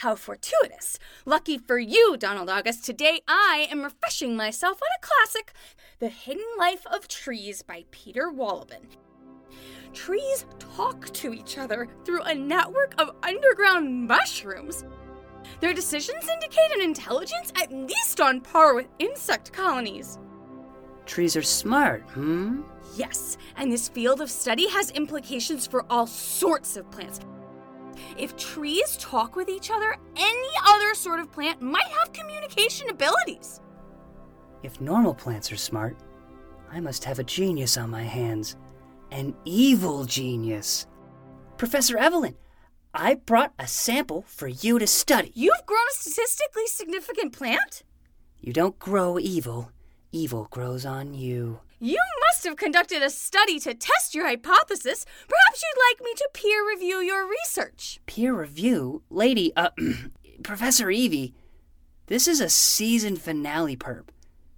How 0.02 0.16
fortuitous. 0.16 0.98
Lucky 1.28 1.60
for 1.60 1.78
you, 1.78 2.18
Donald 2.18 2.50
August, 2.50 2.84
today 2.84 3.22
I 3.28 3.68
am 3.70 3.84
refreshing 3.84 4.36
myself 4.36 4.82
on 4.82 4.88
a 4.98 5.06
classic, 5.06 5.54
The 6.00 6.08
Hidden 6.08 6.44
Life 6.58 6.88
of 6.88 7.08
Trees 7.08 7.62
by 7.62 7.86
Peter 7.92 8.32
Wohlleben. 8.32 8.88
Trees 9.94 10.48
talk 10.58 11.14
to 11.14 11.36
each 11.36 11.60
other 11.60 11.88
through 12.04 12.24
a 12.24 12.34
network 12.34 13.00
of 13.00 13.16
underground 13.22 14.08
mushrooms. 14.08 14.86
Their 15.60 15.72
decisions 15.72 16.28
indicate 16.28 16.72
an 16.74 16.82
intelligence 16.82 17.54
at 17.62 17.72
least 17.72 18.20
on 18.20 18.42
par 18.42 18.74
with 18.74 18.88
insect 18.98 19.54
colonies. 19.54 20.18
Trees 21.06 21.36
are 21.36 21.44
smart, 21.44 22.02
hmm? 22.10 22.64
Yes, 22.96 23.38
and 23.56 23.72
this 23.72 23.88
field 23.88 24.20
of 24.20 24.32
study 24.32 24.68
has 24.70 24.90
implications 24.90 25.68
for 25.68 25.86
all 25.92 26.08
sorts 26.08 26.76
of 26.76 26.90
plants. 26.90 27.20
If 28.18 28.36
trees 28.36 28.98
talk 28.98 29.36
with 29.36 29.50
each 29.50 29.72
other, 29.72 29.96
any 30.16 30.50
other 30.68 30.94
sort 30.96 31.20
of 31.20 31.32
plant 31.32 31.62
might 31.62 31.88
have 31.88 32.14
communication 32.14 32.90
abilities. 32.90 33.62
If 34.64 34.80
normal 34.82 35.14
plants 35.14 35.52
are 35.52 35.58
smart, 35.58 35.98
I 36.72 36.80
must 36.80 37.04
have 37.04 37.20
a 37.20 37.24
genius 37.24 37.78
on 37.78 37.90
my 37.90 38.04
hands. 38.04 38.56
An 39.12 39.36
evil 39.44 40.06
genius. 40.06 40.88
Professor 41.58 41.98
Evelyn, 41.98 42.36
I 42.94 43.16
brought 43.16 43.54
a 43.60 43.68
sample 43.68 44.24
for 44.28 44.48
you 44.48 44.80
to 44.80 44.88
study. 44.88 45.32
You've 45.34 45.66
grown 45.66 45.80
a 45.92 45.96
statistically 45.96 46.68
significant 46.68 47.34
plant? 47.34 47.84
You 48.40 48.54
don't 48.54 48.80
grow 48.80 49.20
evil, 49.20 49.72
evil 50.12 50.48
grows 50.50 50.86
on 50.86 51.14
you. 51.14 51.60
You 51.80 52.00
must 52.28 52.31
have 52.44 52.58
conducted 52.58 53.02
a 53.02 53.10
study 53.10 53.60
to 53.60 53.74
test 53.74 54.16
your 54.16 54.28
hypothesis. 54.28 55.06
Perhaps 55.28 55.64
you'd 55.64 55.82
like 55.90 56.04
me 56.04 56.14
to 56.16 56.30
peer 56.34 56.68
review 56.68 56.98
your 56.98 57.28
research. 57.28 58.00
Peer 58.06 58.34
review? 58.34 59.04
Lady, 59.10 59.54
uh, 59.56 59.70
Professor 60.44 60.90
Evie, 60.90 61.34
this 62.08 62.28
is 62.28 62.42
a 62.42 62.50
season 62.50 63.16
finale 63.16 63.78
perp. 63.78 64.10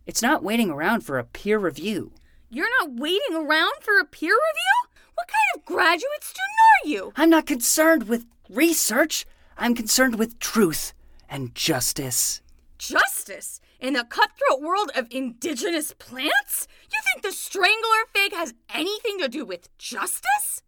It's 0.06 0.22
not 0.22 0.44
waiting 0.44 0.70
around 0.70 1.02
for 1.02 1.18
a 1.18 1.24
peer 1.24 1.60
review. 1.60 2.12
You're 2.50 2.70
not 2.80 2.94
waiting 2.94 3.36
around 3.36 3.74
for 3.82 4.00
a 4.00 4.06
peer 4.06 4.34
review? 4.34 4.94
What 5.16 5.28
kind 5.28 5.56
of 5.56 5.66
graduate 5.66 6.24
student 6.24 6.44
are 6.84 6.90
you? 6.90 7.14
I'm 7.16 7.30
not 7.30 7.46
concerned 7.46 8.08
with 8.08 8.26
research. 8.50 9.26
I'm 9.58 9.76
concerned 9.76 10.20
with 10.20 10.40
truth 10.40 10.94
and 11.30 11.54
justice. 11.56 12.42
Justice? 12.78 13.62
In 13.84 13.96
the 13.96 14.06
cutthroat 14.06 14.62
world 14.62 14.92
of 14.96 15.10
indigenous 15.12 15.94
plants? 16.00 16.70
You 16.90 17.02
think 17.04 17.22
the 17.22 17.34
strangler 17.34 18.06
fig 18.14 18.32
has 18.32 18.54
anything 18.74 19.20
to 19.20 19.28
do 19.28 19.44
with 19.44 19.78
justice? 19.78 20.62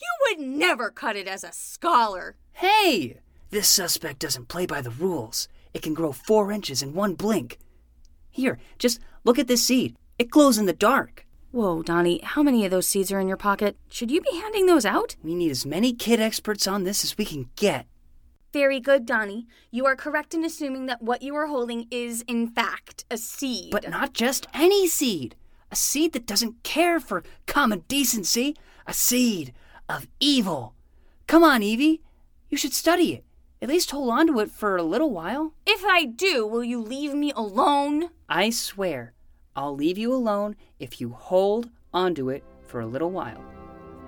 You 0.00 0.08
would 0.22 0.48
never 0.48 0.90
cut 0.90 1.16
it 1.16 1.28
as 1.28 1.44
a 1.44 1.52
scholar. 1.52 2.36
Hey! 2.54 3.18
This 3.50 3.68
suspect 3.68 4.20
doesn't 4.20 4.48
play 4.48 4.64
by 4.64 4.80
the 4.80 4.88
rules. 4.88 5.48
It 5.74 5.82
can 5.82 5.92
grow 5.92 6.12
four 6.12 6.50
inches 6.50 6.80
in 6.80 6.94
one 6.94 7.12
blink. 7.12 7.58
Here, 8.30 8.58
just 8.78 9.00
look 9.22 9.38
at 9.38 9.48
this 9.48 9.62
seed. 9.62 9.94
It 10.18 10.30
glows 10.30 10.56
in 10.56 10.64
the 10.64 10.72
dark. 10.72 11.26
Whoa, 11.50 11.82
Donnie, 11.82 12.22
how 12.22 12.42
many 12.42 12.64
of 12.64 12.70
those 12.70 12.88
seeds 12.88 13.12
are 13.12 13.20
in 13.20 13.28
your 13.28 13.36
pocket? 13.36 13.76
Should 13.90 14.10
you 14.10 14.22
be 14.22 14.34
handing 14.34 14.64
those 14.64 14.86
out? 14.86 15.14
We 15.22 15.34
need 15.34 15.50
as 15.50 15.66
many 15.66 15.92
kid 15.92 16.20
experts 16.20 16.66
on 16.66 16.84
this 16.84 17.04
as 17.04 17.18
we 17.18 17.26
can 17.26 17.50
get. 17.54 17.84
Very 18.56 18.80
good, 18.80 19.04
Donnie. 19.04 19.46
You 19.70 19.84
are 19.84 19.94
correct 19.94 20.32
in 20.32 20.42
assuming 20.42 20.86
that 20.86 21.02
what 21.02 21.20
you 21.20 21.36
are 21.36 21.46
holding 21.46 21.86
is, 21.90 22.22
in 22.22 22.48
fact, 22.48 23.04
a 23.10 23.18
seed. 23.18 23.70
But 23.70 23.90
not 23.90 24.14
just 24.14 24.46
any 24.54 24.88
seed. 24.88 25.36
A 25.70 25.76
seed 25.76 26.14
that 26.14 26.24
doesn't 26.24 26.62
care 26.62 26.98
for 26.98 27.22
common 27.44 27.84
decency. 27.86 28.56
A 28.86 28.94
seed 28.94 29.52
of 29.90 30.06
evil. 30.20 30.74
Come 31.26 31.44
on, 31.44 31.62
Evie. 31.62 32.00
You 32.48 32.56
should 32.56 32.72
study 32.72 33.12
it. 33.12 33.24
At 33.60 33.68
least 33.68 33.90
hold 33.90 34.08
on 34.08 34.26
to 34.28 34.40
it 34.40 34.50
for 34.50 34.78
a 34.78 34.82
little 34.82 35.10
while. 35.10 35.52
If 35.66 35.84
I 35.84 36.06
do, 36.06 36.46
will 36.46 36.64
you 36.64 36.80
leave 36.80 37.12
me 37.12 37.34
alone? 37.36 38.08
I 38.26 38.48
swear, 38.48 39.12
I'll 39.54 39.76
leave 39.76 39.98
you 39.98 40.14
alone 40.14 40.56
if 40.78 40.98
you 40.98 41.10
hold 41.10 41.68
onto 41.92 42.30
it 42.30 42.42
for 42.66 42.80
a 42.80 42.86
little 42.86 43.10
while. 43.10 43.44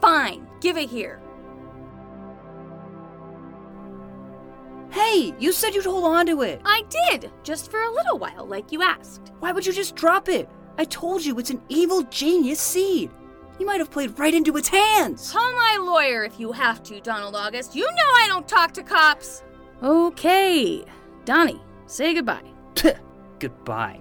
Fine, 0.00 0.46
give 0.62 0.78
it 0.78 0.88
here. 0.88 1.20
Hey, 4.90 5.34
you 5.38 5.52
said 5.52 5.74
you'd 5.74 5.84
hold 5.84 6.04
on 6.04 6.26
to 6.26 6.42
it. 6.42 6.60
I 6.64 6.82
did, 7.10 7.30
just 7.42 7.70
for 7.70 7.80
a 7.80 7.92
little 7.92 8.18
while, 8.18 8.46
like 8.46 8.72
you 8.72 8.82
asked. 8.82 9.32
Why 9.40 9.52
would 9.52 9.66
you 9.66 9.72
just 9.72 9.96
drop 9.96 10.28
it? 10.28 10.48
I 10.78 10.84
told 10.84 11.24
you 11.24 11.38
it's 11.38 11.50
an 11.50 11.62
evil 11.68 12.02
genius 12.04 12.60
seed. 12.60 13.10
You 13.58 13.66
might 13.66 13.80
have 13.80 13.90
played 13.90 14.18
right 14.18 14.32
into 14.32 14.56
its 14.56 14.68
hands. 14.68 15.32
Call 15.32 15.52
my 15.52 15.78
lawyer 15.80 16.24
if 16.24 16.38
you 16.38 16.52
have 16.52 16.82
to, 16.84 17.00
Donald 17.00 17.34
August. 17.34 17.74
You 17.74 17.84
know 17.84 18.10
I 18.14 18.26
don't 18.28 18.46
talk 18.46 18.72
to 18.74 18.82
cops. 18.82 19.42
Okay. 19.82 20.84
Donnie, 21.24 21.60
say 21.86 22.14
goodbye. 22.14 22.42
Goodbye. 23.40 24.00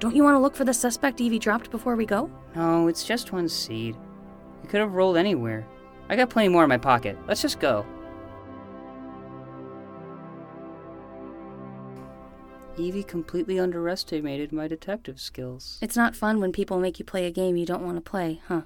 Don't 0.00 0.14
you 0.14 0.22
want 0.22 0.34
to 0.34 0.40
look 0.40 0.54
for 0.54 0.64
the 0.64 0.74
suspect 0.74 1.20
Evie 1.20 1.38
dropped 1.38 1.70
before 1.70 1.96
we 1.96 2.06
go? 2.06 2.30
No, 2.54 2.88
it's 2.88 3.04
just 3.04 3.32
one 3.32 3.48
seed. 3.48 3.96
It 4.62 4.68
could 4.68 4.80
have 4.80 4.94
rolled 4.94 5.16
anywhere. 5.16 5.66
I 6.08 6.16
got 6.16 6.30
plenty 6.30 6.48
more 6.48 6.62
in 6.62 6.68
my 6.68 6.78
pocket. 6.78 7.16
Let's 7.26 7.42
just 7.42 7.60
go. 7.60 7.86
Evie 12.76 13.04
completely 13.04 13.58
underestimated 13.58 14.52
my 14.52 14.66
detective 14.66 15.20
skills. 15.20 15.78
It's 15.80 15.96
not 15.96 16.16
fun 16.16 16.40
when 16.40 16.52
people 16.52 16.78
make 16.80 16.98
you 16.98 17.04
play 17.04 17.24
a 17.24 17.30
game 17.30 17.56
you 17.56 17.66
don't 17.66 17.84
want 17.84 17.96
to 17.96 18.00
play, 18.00 18.40
huh? 18.48 18.62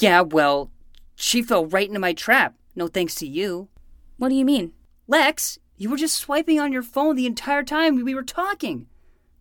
Yeah, 0.00 0.22
well, 0.22 0.70
she 1.14 1.42
fell 1.42 1.66
right 1.66 1.86
into 1.86 2.00
my 2.00 2.12
trap. 2.12 2.54
No 2.74 2.88
thanks 2.88 3.14
to 3.16 3.26
you. 3.26 3.68
What 4.16 4.30
do 4.30 4.34
you 4.34 4.44
mean? 4.44 4.72
Lex, 5.06 5.58
you 5.76 5.88
were 5.88 5.96
just 5.96 6.16
swiping 6.16 6.58
on 6.58 6.72
your 6.72 6.82
phone 6.82 7.14
the 7.14 7.26
entire 7.26 7.62
time 7.62 8.04
we 8.04 8.14
were 8.14 8.24
talking. 8.24 8.86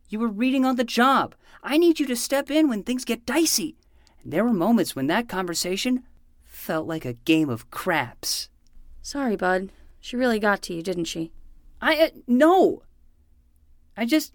You 0.10 0.20
were 0.20 0.28
reading 0.28 0.64
on 0.64 0.76
the 0.76 0.84
job. 0.84 1.36
I 1.64 1.78
need 1.78 2.00
you 2.00 2.06
to 2.08 2.16
step 2.16 2.50
in 2.50 2.70
when 2.70 2.84
things 2.84 3.04
get 3.04 3.26
dicey. 3.26 3.76
And 4.24 4.32
there 4.32 4.44
were 4.44 4.54
moments 4.54 4.96
when 4.96 5.08
that 5.08 5.28
conversation 5.28 6.04
felt 6.68 6.86
like 6.86 7.06
a 7.06 7.14
game 7.14 7.50
of 7.50 7.72
craps. 7.72 8.50
Sorry, 9.02 9.38
bud. 9.38 9.72
She 10.02 10.18
really 10.18 10.38
got 10.38 10.62
to 10.64 10.74
you, 10.74 10.84
didn't 10.84 11.06
she? 11.06 11.32
I 11.82 11.96
uh, 11.96 12.10
no. 12.28 12.84
I 13.96 14.04
just 14.06 14.34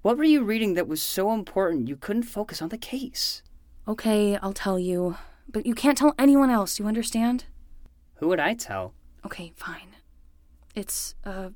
What 0.00 0.16
were 0.16 0.24
you 0.24 0.42
reading 0.42 0.72
that 0.72 0.88
was 0.88 1.02
so 1.02 1.34
important 1.34 1.86
you 1.86 1.96
couldn't 1.96 2.22
focus 2.22 2.62
on 2.62 2.70
the 2.70 2.78
case? 2.78 3.42
Okay, 3.86 4.38
I'll 4.38 4.54
tell 4.54 4.78
you. 4.78 5.16
But 5.50 5.66
you 5.66 5.74
can't 5.74 5.98
tell 5.98 6.14
anyone 6.18 6.48
else, 6.48 6.78
you 6.78 6.86
understand? 6.86 7.44
Who 8.14 8.28
would 8.28 8.40
I 8.40 8.54
tell? 8.54 8.94
Okay, 9.26 9.52
fine. 9.54 9.90
It's 10.74 11.14
a 11.24 11.52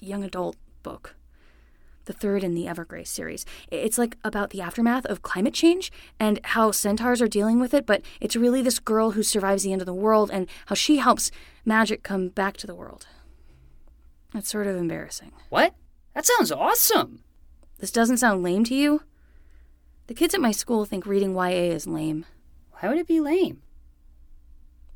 young 0.00 0.22
adult 0.22 0.56
book. 0.84 1.16
The 2.06 2.12
third 2.12 2.42
in 2.44 2.54
the 2.54 2.66
Evergrace 2.66 3.08
series. 3.08 3.44
It's 3.70 3.98
like 3.98 4.16
about 4.24 4.50
the 4.50 4.60
aftermath 4.60 5.04
of 5.06 5.22
climate 5.22 5.54
change 5.54 5.92
and 6.18 6.40
how 6.42 6.70
centaurs 6.70 7.20
are 7.20 7.28
dealing 7.28 7.58
with 7.58 7.74
it, 7.74 7.84
but 7.84 8.00
it's 8.20 8.36
really 8.36 8.62
this 8.62 8.78
girl 8.78 9.10
who 9.10 9.22
survives 9.22 9.64
the 9.64 9.72
end 9.72 9.82
of 9.82 9.86
the 9.86 9.94
world 9.94 10.30
and 10.32 10.46
how 10.66 10.76
she 10.76 10.98
helps 10.98 11.32
magic 11.64 12.04
come 12.04 12.28
back 12.28 12.56
to 12.58 12.66
the 12.66 12.76
world. 12.76 13.06
That's 14.32 14.48
sort 14.48 14.68
of 14.68 14.76
embarrassing. 14.76 15.32
What? 15.48 15.74
That 16.14 16.26
sounds 16.26 16.52
awesome. 16.52 17.24
This 17.78 17.90
doesn't 17.90 18.18
sound 18.18 18.42
lame 18.42 18.64
to 18.64 18.74
you? 18.74 19.02
The 20.06 20.14
kids 20.14 20.34
at 20.34 20.40
my 20.40 20.52
school 20.52 20.84
think 20.84 21.06
reading 21.06 21.34
YA 21.34 21.72
is 21.72 21.86
lame. 21.86 22.24
Why 22.78 22.88
would 22.88 22.98
it 22.98 23.08
be 23.08 23.20
lame? 23.20 23.62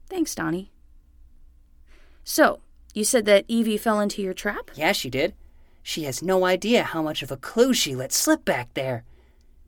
Thanks, 0.09 0.35
Donnie. 0.35 0.71
So, 2.23 2.61
you 2.95 3.03
said 3.03 3.25
that 3.25 3.45
Evie 3.49 3.77
fell 3.77 3.99
into 3.99 4.23
your 4.23 4.35
trap? 4.35 4.71
Yeah, 4.77 4.93
she 4.93 5.11
did. 5.11 5.35
She 5.83 6.05
has 6.05 6.23
no 6.23 6.45
idea 6.45 6.83
how 6.85 7.03
much 7.03 7.23
of 7.23 7.31
a 7.31 7.37
clue 7.37 7.73
she 7.73 7.95
let 7.95 8.13
slip 8.13 8.45
back 8.45 8.75
there. 8.75 9.05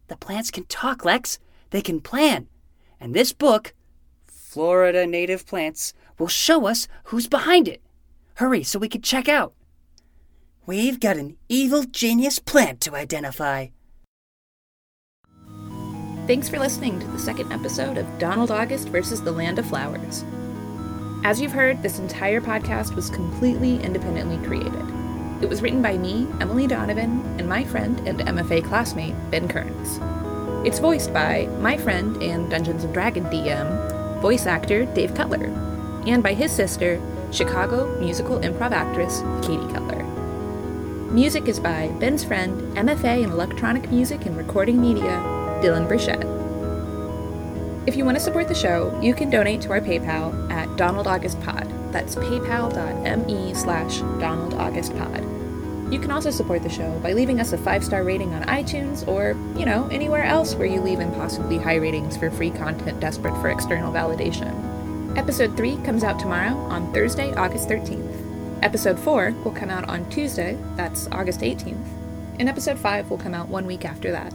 The 0.09 0.16
plants 0.16 0.50
can 0.50 0.64
talk, 0.64 1.04
Lex. 1.04 1.38
They 1.71 1.83
can 1.83 2.00
plan. 2.00 2.49
And 3.00 3.14
this 3.14 3.33
book, 3.33 3.75
Florida 4.26 5.07
Native 5.07 5.46
Plants, 5.46 5.94
will 6.18 6.29
show 6.29 6.66
us 6.66 6.87
who's 7.05 7.27
behind 7.29 7.66
it. 7.66 7.81
Hurry 8.35 8.62
so 8.62 8.79
we 8.79 8.88
can 8.88 9.03
check 9.03 9.29
out. 9.29 9.55
We've 10.66 11.01
got 11.01 11.16
an 11.16 11.37
evil 11.48 11.85
genius 11.85 12.38
plant 12.38 12.81
to 12.83 12.94
identify. 12.94 13.68
Thanks 16.27 16.48
for 16.48 16.61
listening 16.61 17.01
to 17.01 17.07
the 17.09 17.18
second 17.18 17.53
episode 17.53 17.98
of 17.98 18.07
Donald 18.18 18.53
August 18.53 18.88
versus 18.90 19.20
the 19.20 19.33
Land 19.33 19.59
of 19.59 19.66
Flowers. 19.66 20.25
As 21.25 21.40
you've 21.40 21.53
heard, 21.53 21.83
this 21.83 21.98
entire 21.98 22.40
podcast 22.40 22.94
was 22.94 23.11
completely 23.11 23.83
independently 23.83 24.38
created. 24.46 25.01
It 25.42 25.48
was 25.48 25.61
written 25.61 25.83
by 25.83 25.98
me, 25.98 26.28
Emily 26.40 26.68
Donovan, 26.68 27.20
and 27.37 27.48
my 27.48 27.64
friend 27.64 27.98
and 28.07 28.20
MFA 28.20 28.64
classmate, 28.64 29.16
Ben 29.33 29.48
Kerns. 29.48 29.98
It's 30.64 30.78
voiced 30.78 31.12
by 31.12 31.46
my 31.59 31.76
friend 31.76 32.22
and 32.22 32.48
Dungeons 32.48 32.85
and 32.85 32.94
Dragon 32.94 33.24
DM, 33.24 34.20
voice 34.22 34.46
actor 34.46 34.85
Dave 34.94 35.16
Cutler, 35.16 35.46
and 36.07 36.22
by 36.22 36.33
his 36.33 36.52
sister, 36.52 37.02
Chicago 37.33 37.98
musical 37.98 38.38
improv 38.38 38.70
actress 38.70 39.20
Katie 39.44 39.72
Cutler. 39.72 40.05
Music 41.11 41.48
is 41.48 41.59
by 41.59 41.88
Ben's 41.98 42.22
friend, 42.22 42.61
MFA 42.76 43.24
in 43.24 43.31
electronic 43.33 43.90
music 43.90 44.26
and 44.26 44.37
recording 44.37 44.81
media, 44.81 45.11
Dylan 45.61 45.88
Burchett. 45.88 46.22
If 47.88 47.96
you 47.96 48.05
want 48.05 48.16
to 48.16 48.22
support 48.22 48.46
the 48.46 48.55
show, 48.55 48.96
you 49.02 49.12
can 49.12 49.28
donate 49.28 49.61
to 49.62 49.70
our 49.72 49.81
PayPal 49.81 50.52
at 50.52 50.76
Donald 50.76 51.09
August 51.09 51.40
Pod. 51.40 51.71
That's 51.92 52.16
paypal.me 52.16 53.55
slash 53.55 53.98
Donald 54.18 54.55
August 54.55 54.96
Pod. 54.96 55.22
You 55.92 55.98
can 55.98 56.11
also 56.11 56.31
support 56.31 56.62
the 56.62 56.70
show 56.70 56.98
by 57.00 57.12
leaving 57.12 57.38
us 57.38 57.52
a 57.52 57.59
five 57.59 57.85
star 57.85 58.02
rating 58.02 58.33
on 58.33 58.42
iTunes 58.44 59.07
or, 59.07 59.37
you 59.59 59.66
know, 59.66 59.88
anywhere 59.92 60.24
else 60.24 60.55
where 60.55 60.66
you 60.66 60.81
leave 60.81 61.00
impossibly 61.00 61.59
high 61.59 61.76
ratings 61.76 62.16
for 62.16 62.31
free 62.31 62.50
content 62.50 62.98
desperate 62.98 63.38
for 63.42 63.50
external 63.50 63.92
validation. 63.92 64.72
Episode 65.18 65.55
3 65.55 65.76
comes 65.85 66.02
out 66.02 66.18
tomorrow 66.18 66.55
on 66.55 66.90
Thursday, 66.94 67.35
August 67.35 67.68
13th. 67.68 68.62
Episode 68.62 68.98
4 68.98 69.33
will 69.44 69.52
come 69.52 69.68
out 69.68 69.87
on 69.87 70.09
Tuesday, 70.09 70.57
that's 70.76 71.09
August 71.12 71.40
18th, 71.40 71.87
and 72.38 72.48
episode 72.48 72.78
5 72.78 73.11
will 73.11 73.18
come 73.18 73.35
out 73.35 73.48
one 73.48 73.66
week 73.66 73.85
after 73.85 74.11
that. 74.12 74.33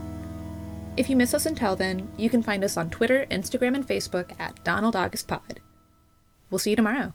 If 0.96 1.10
you 1.10 1.16
miss 1.16 1.34
us 1.34 1.46
until 1.46 1.74
then, 1.74 2.08
you 2.16 2.30
can 2.30 2.42
find 2.42 2.62
us 2.62 2.76
on 2.76 2.90
Twitter, 2.90 3.26
Instagram, 3.32 3.74
and 3.74 3.86
Facebook 3.86 4.38
at 4.38 4.62
Donald 4.62 4.94
August 4.94 5.26
Pod. 5.26 5.60
We'll 6.50 6.60
see 6.60 6.70
you 6.70 6.76
tomorrow. 6.76 7.14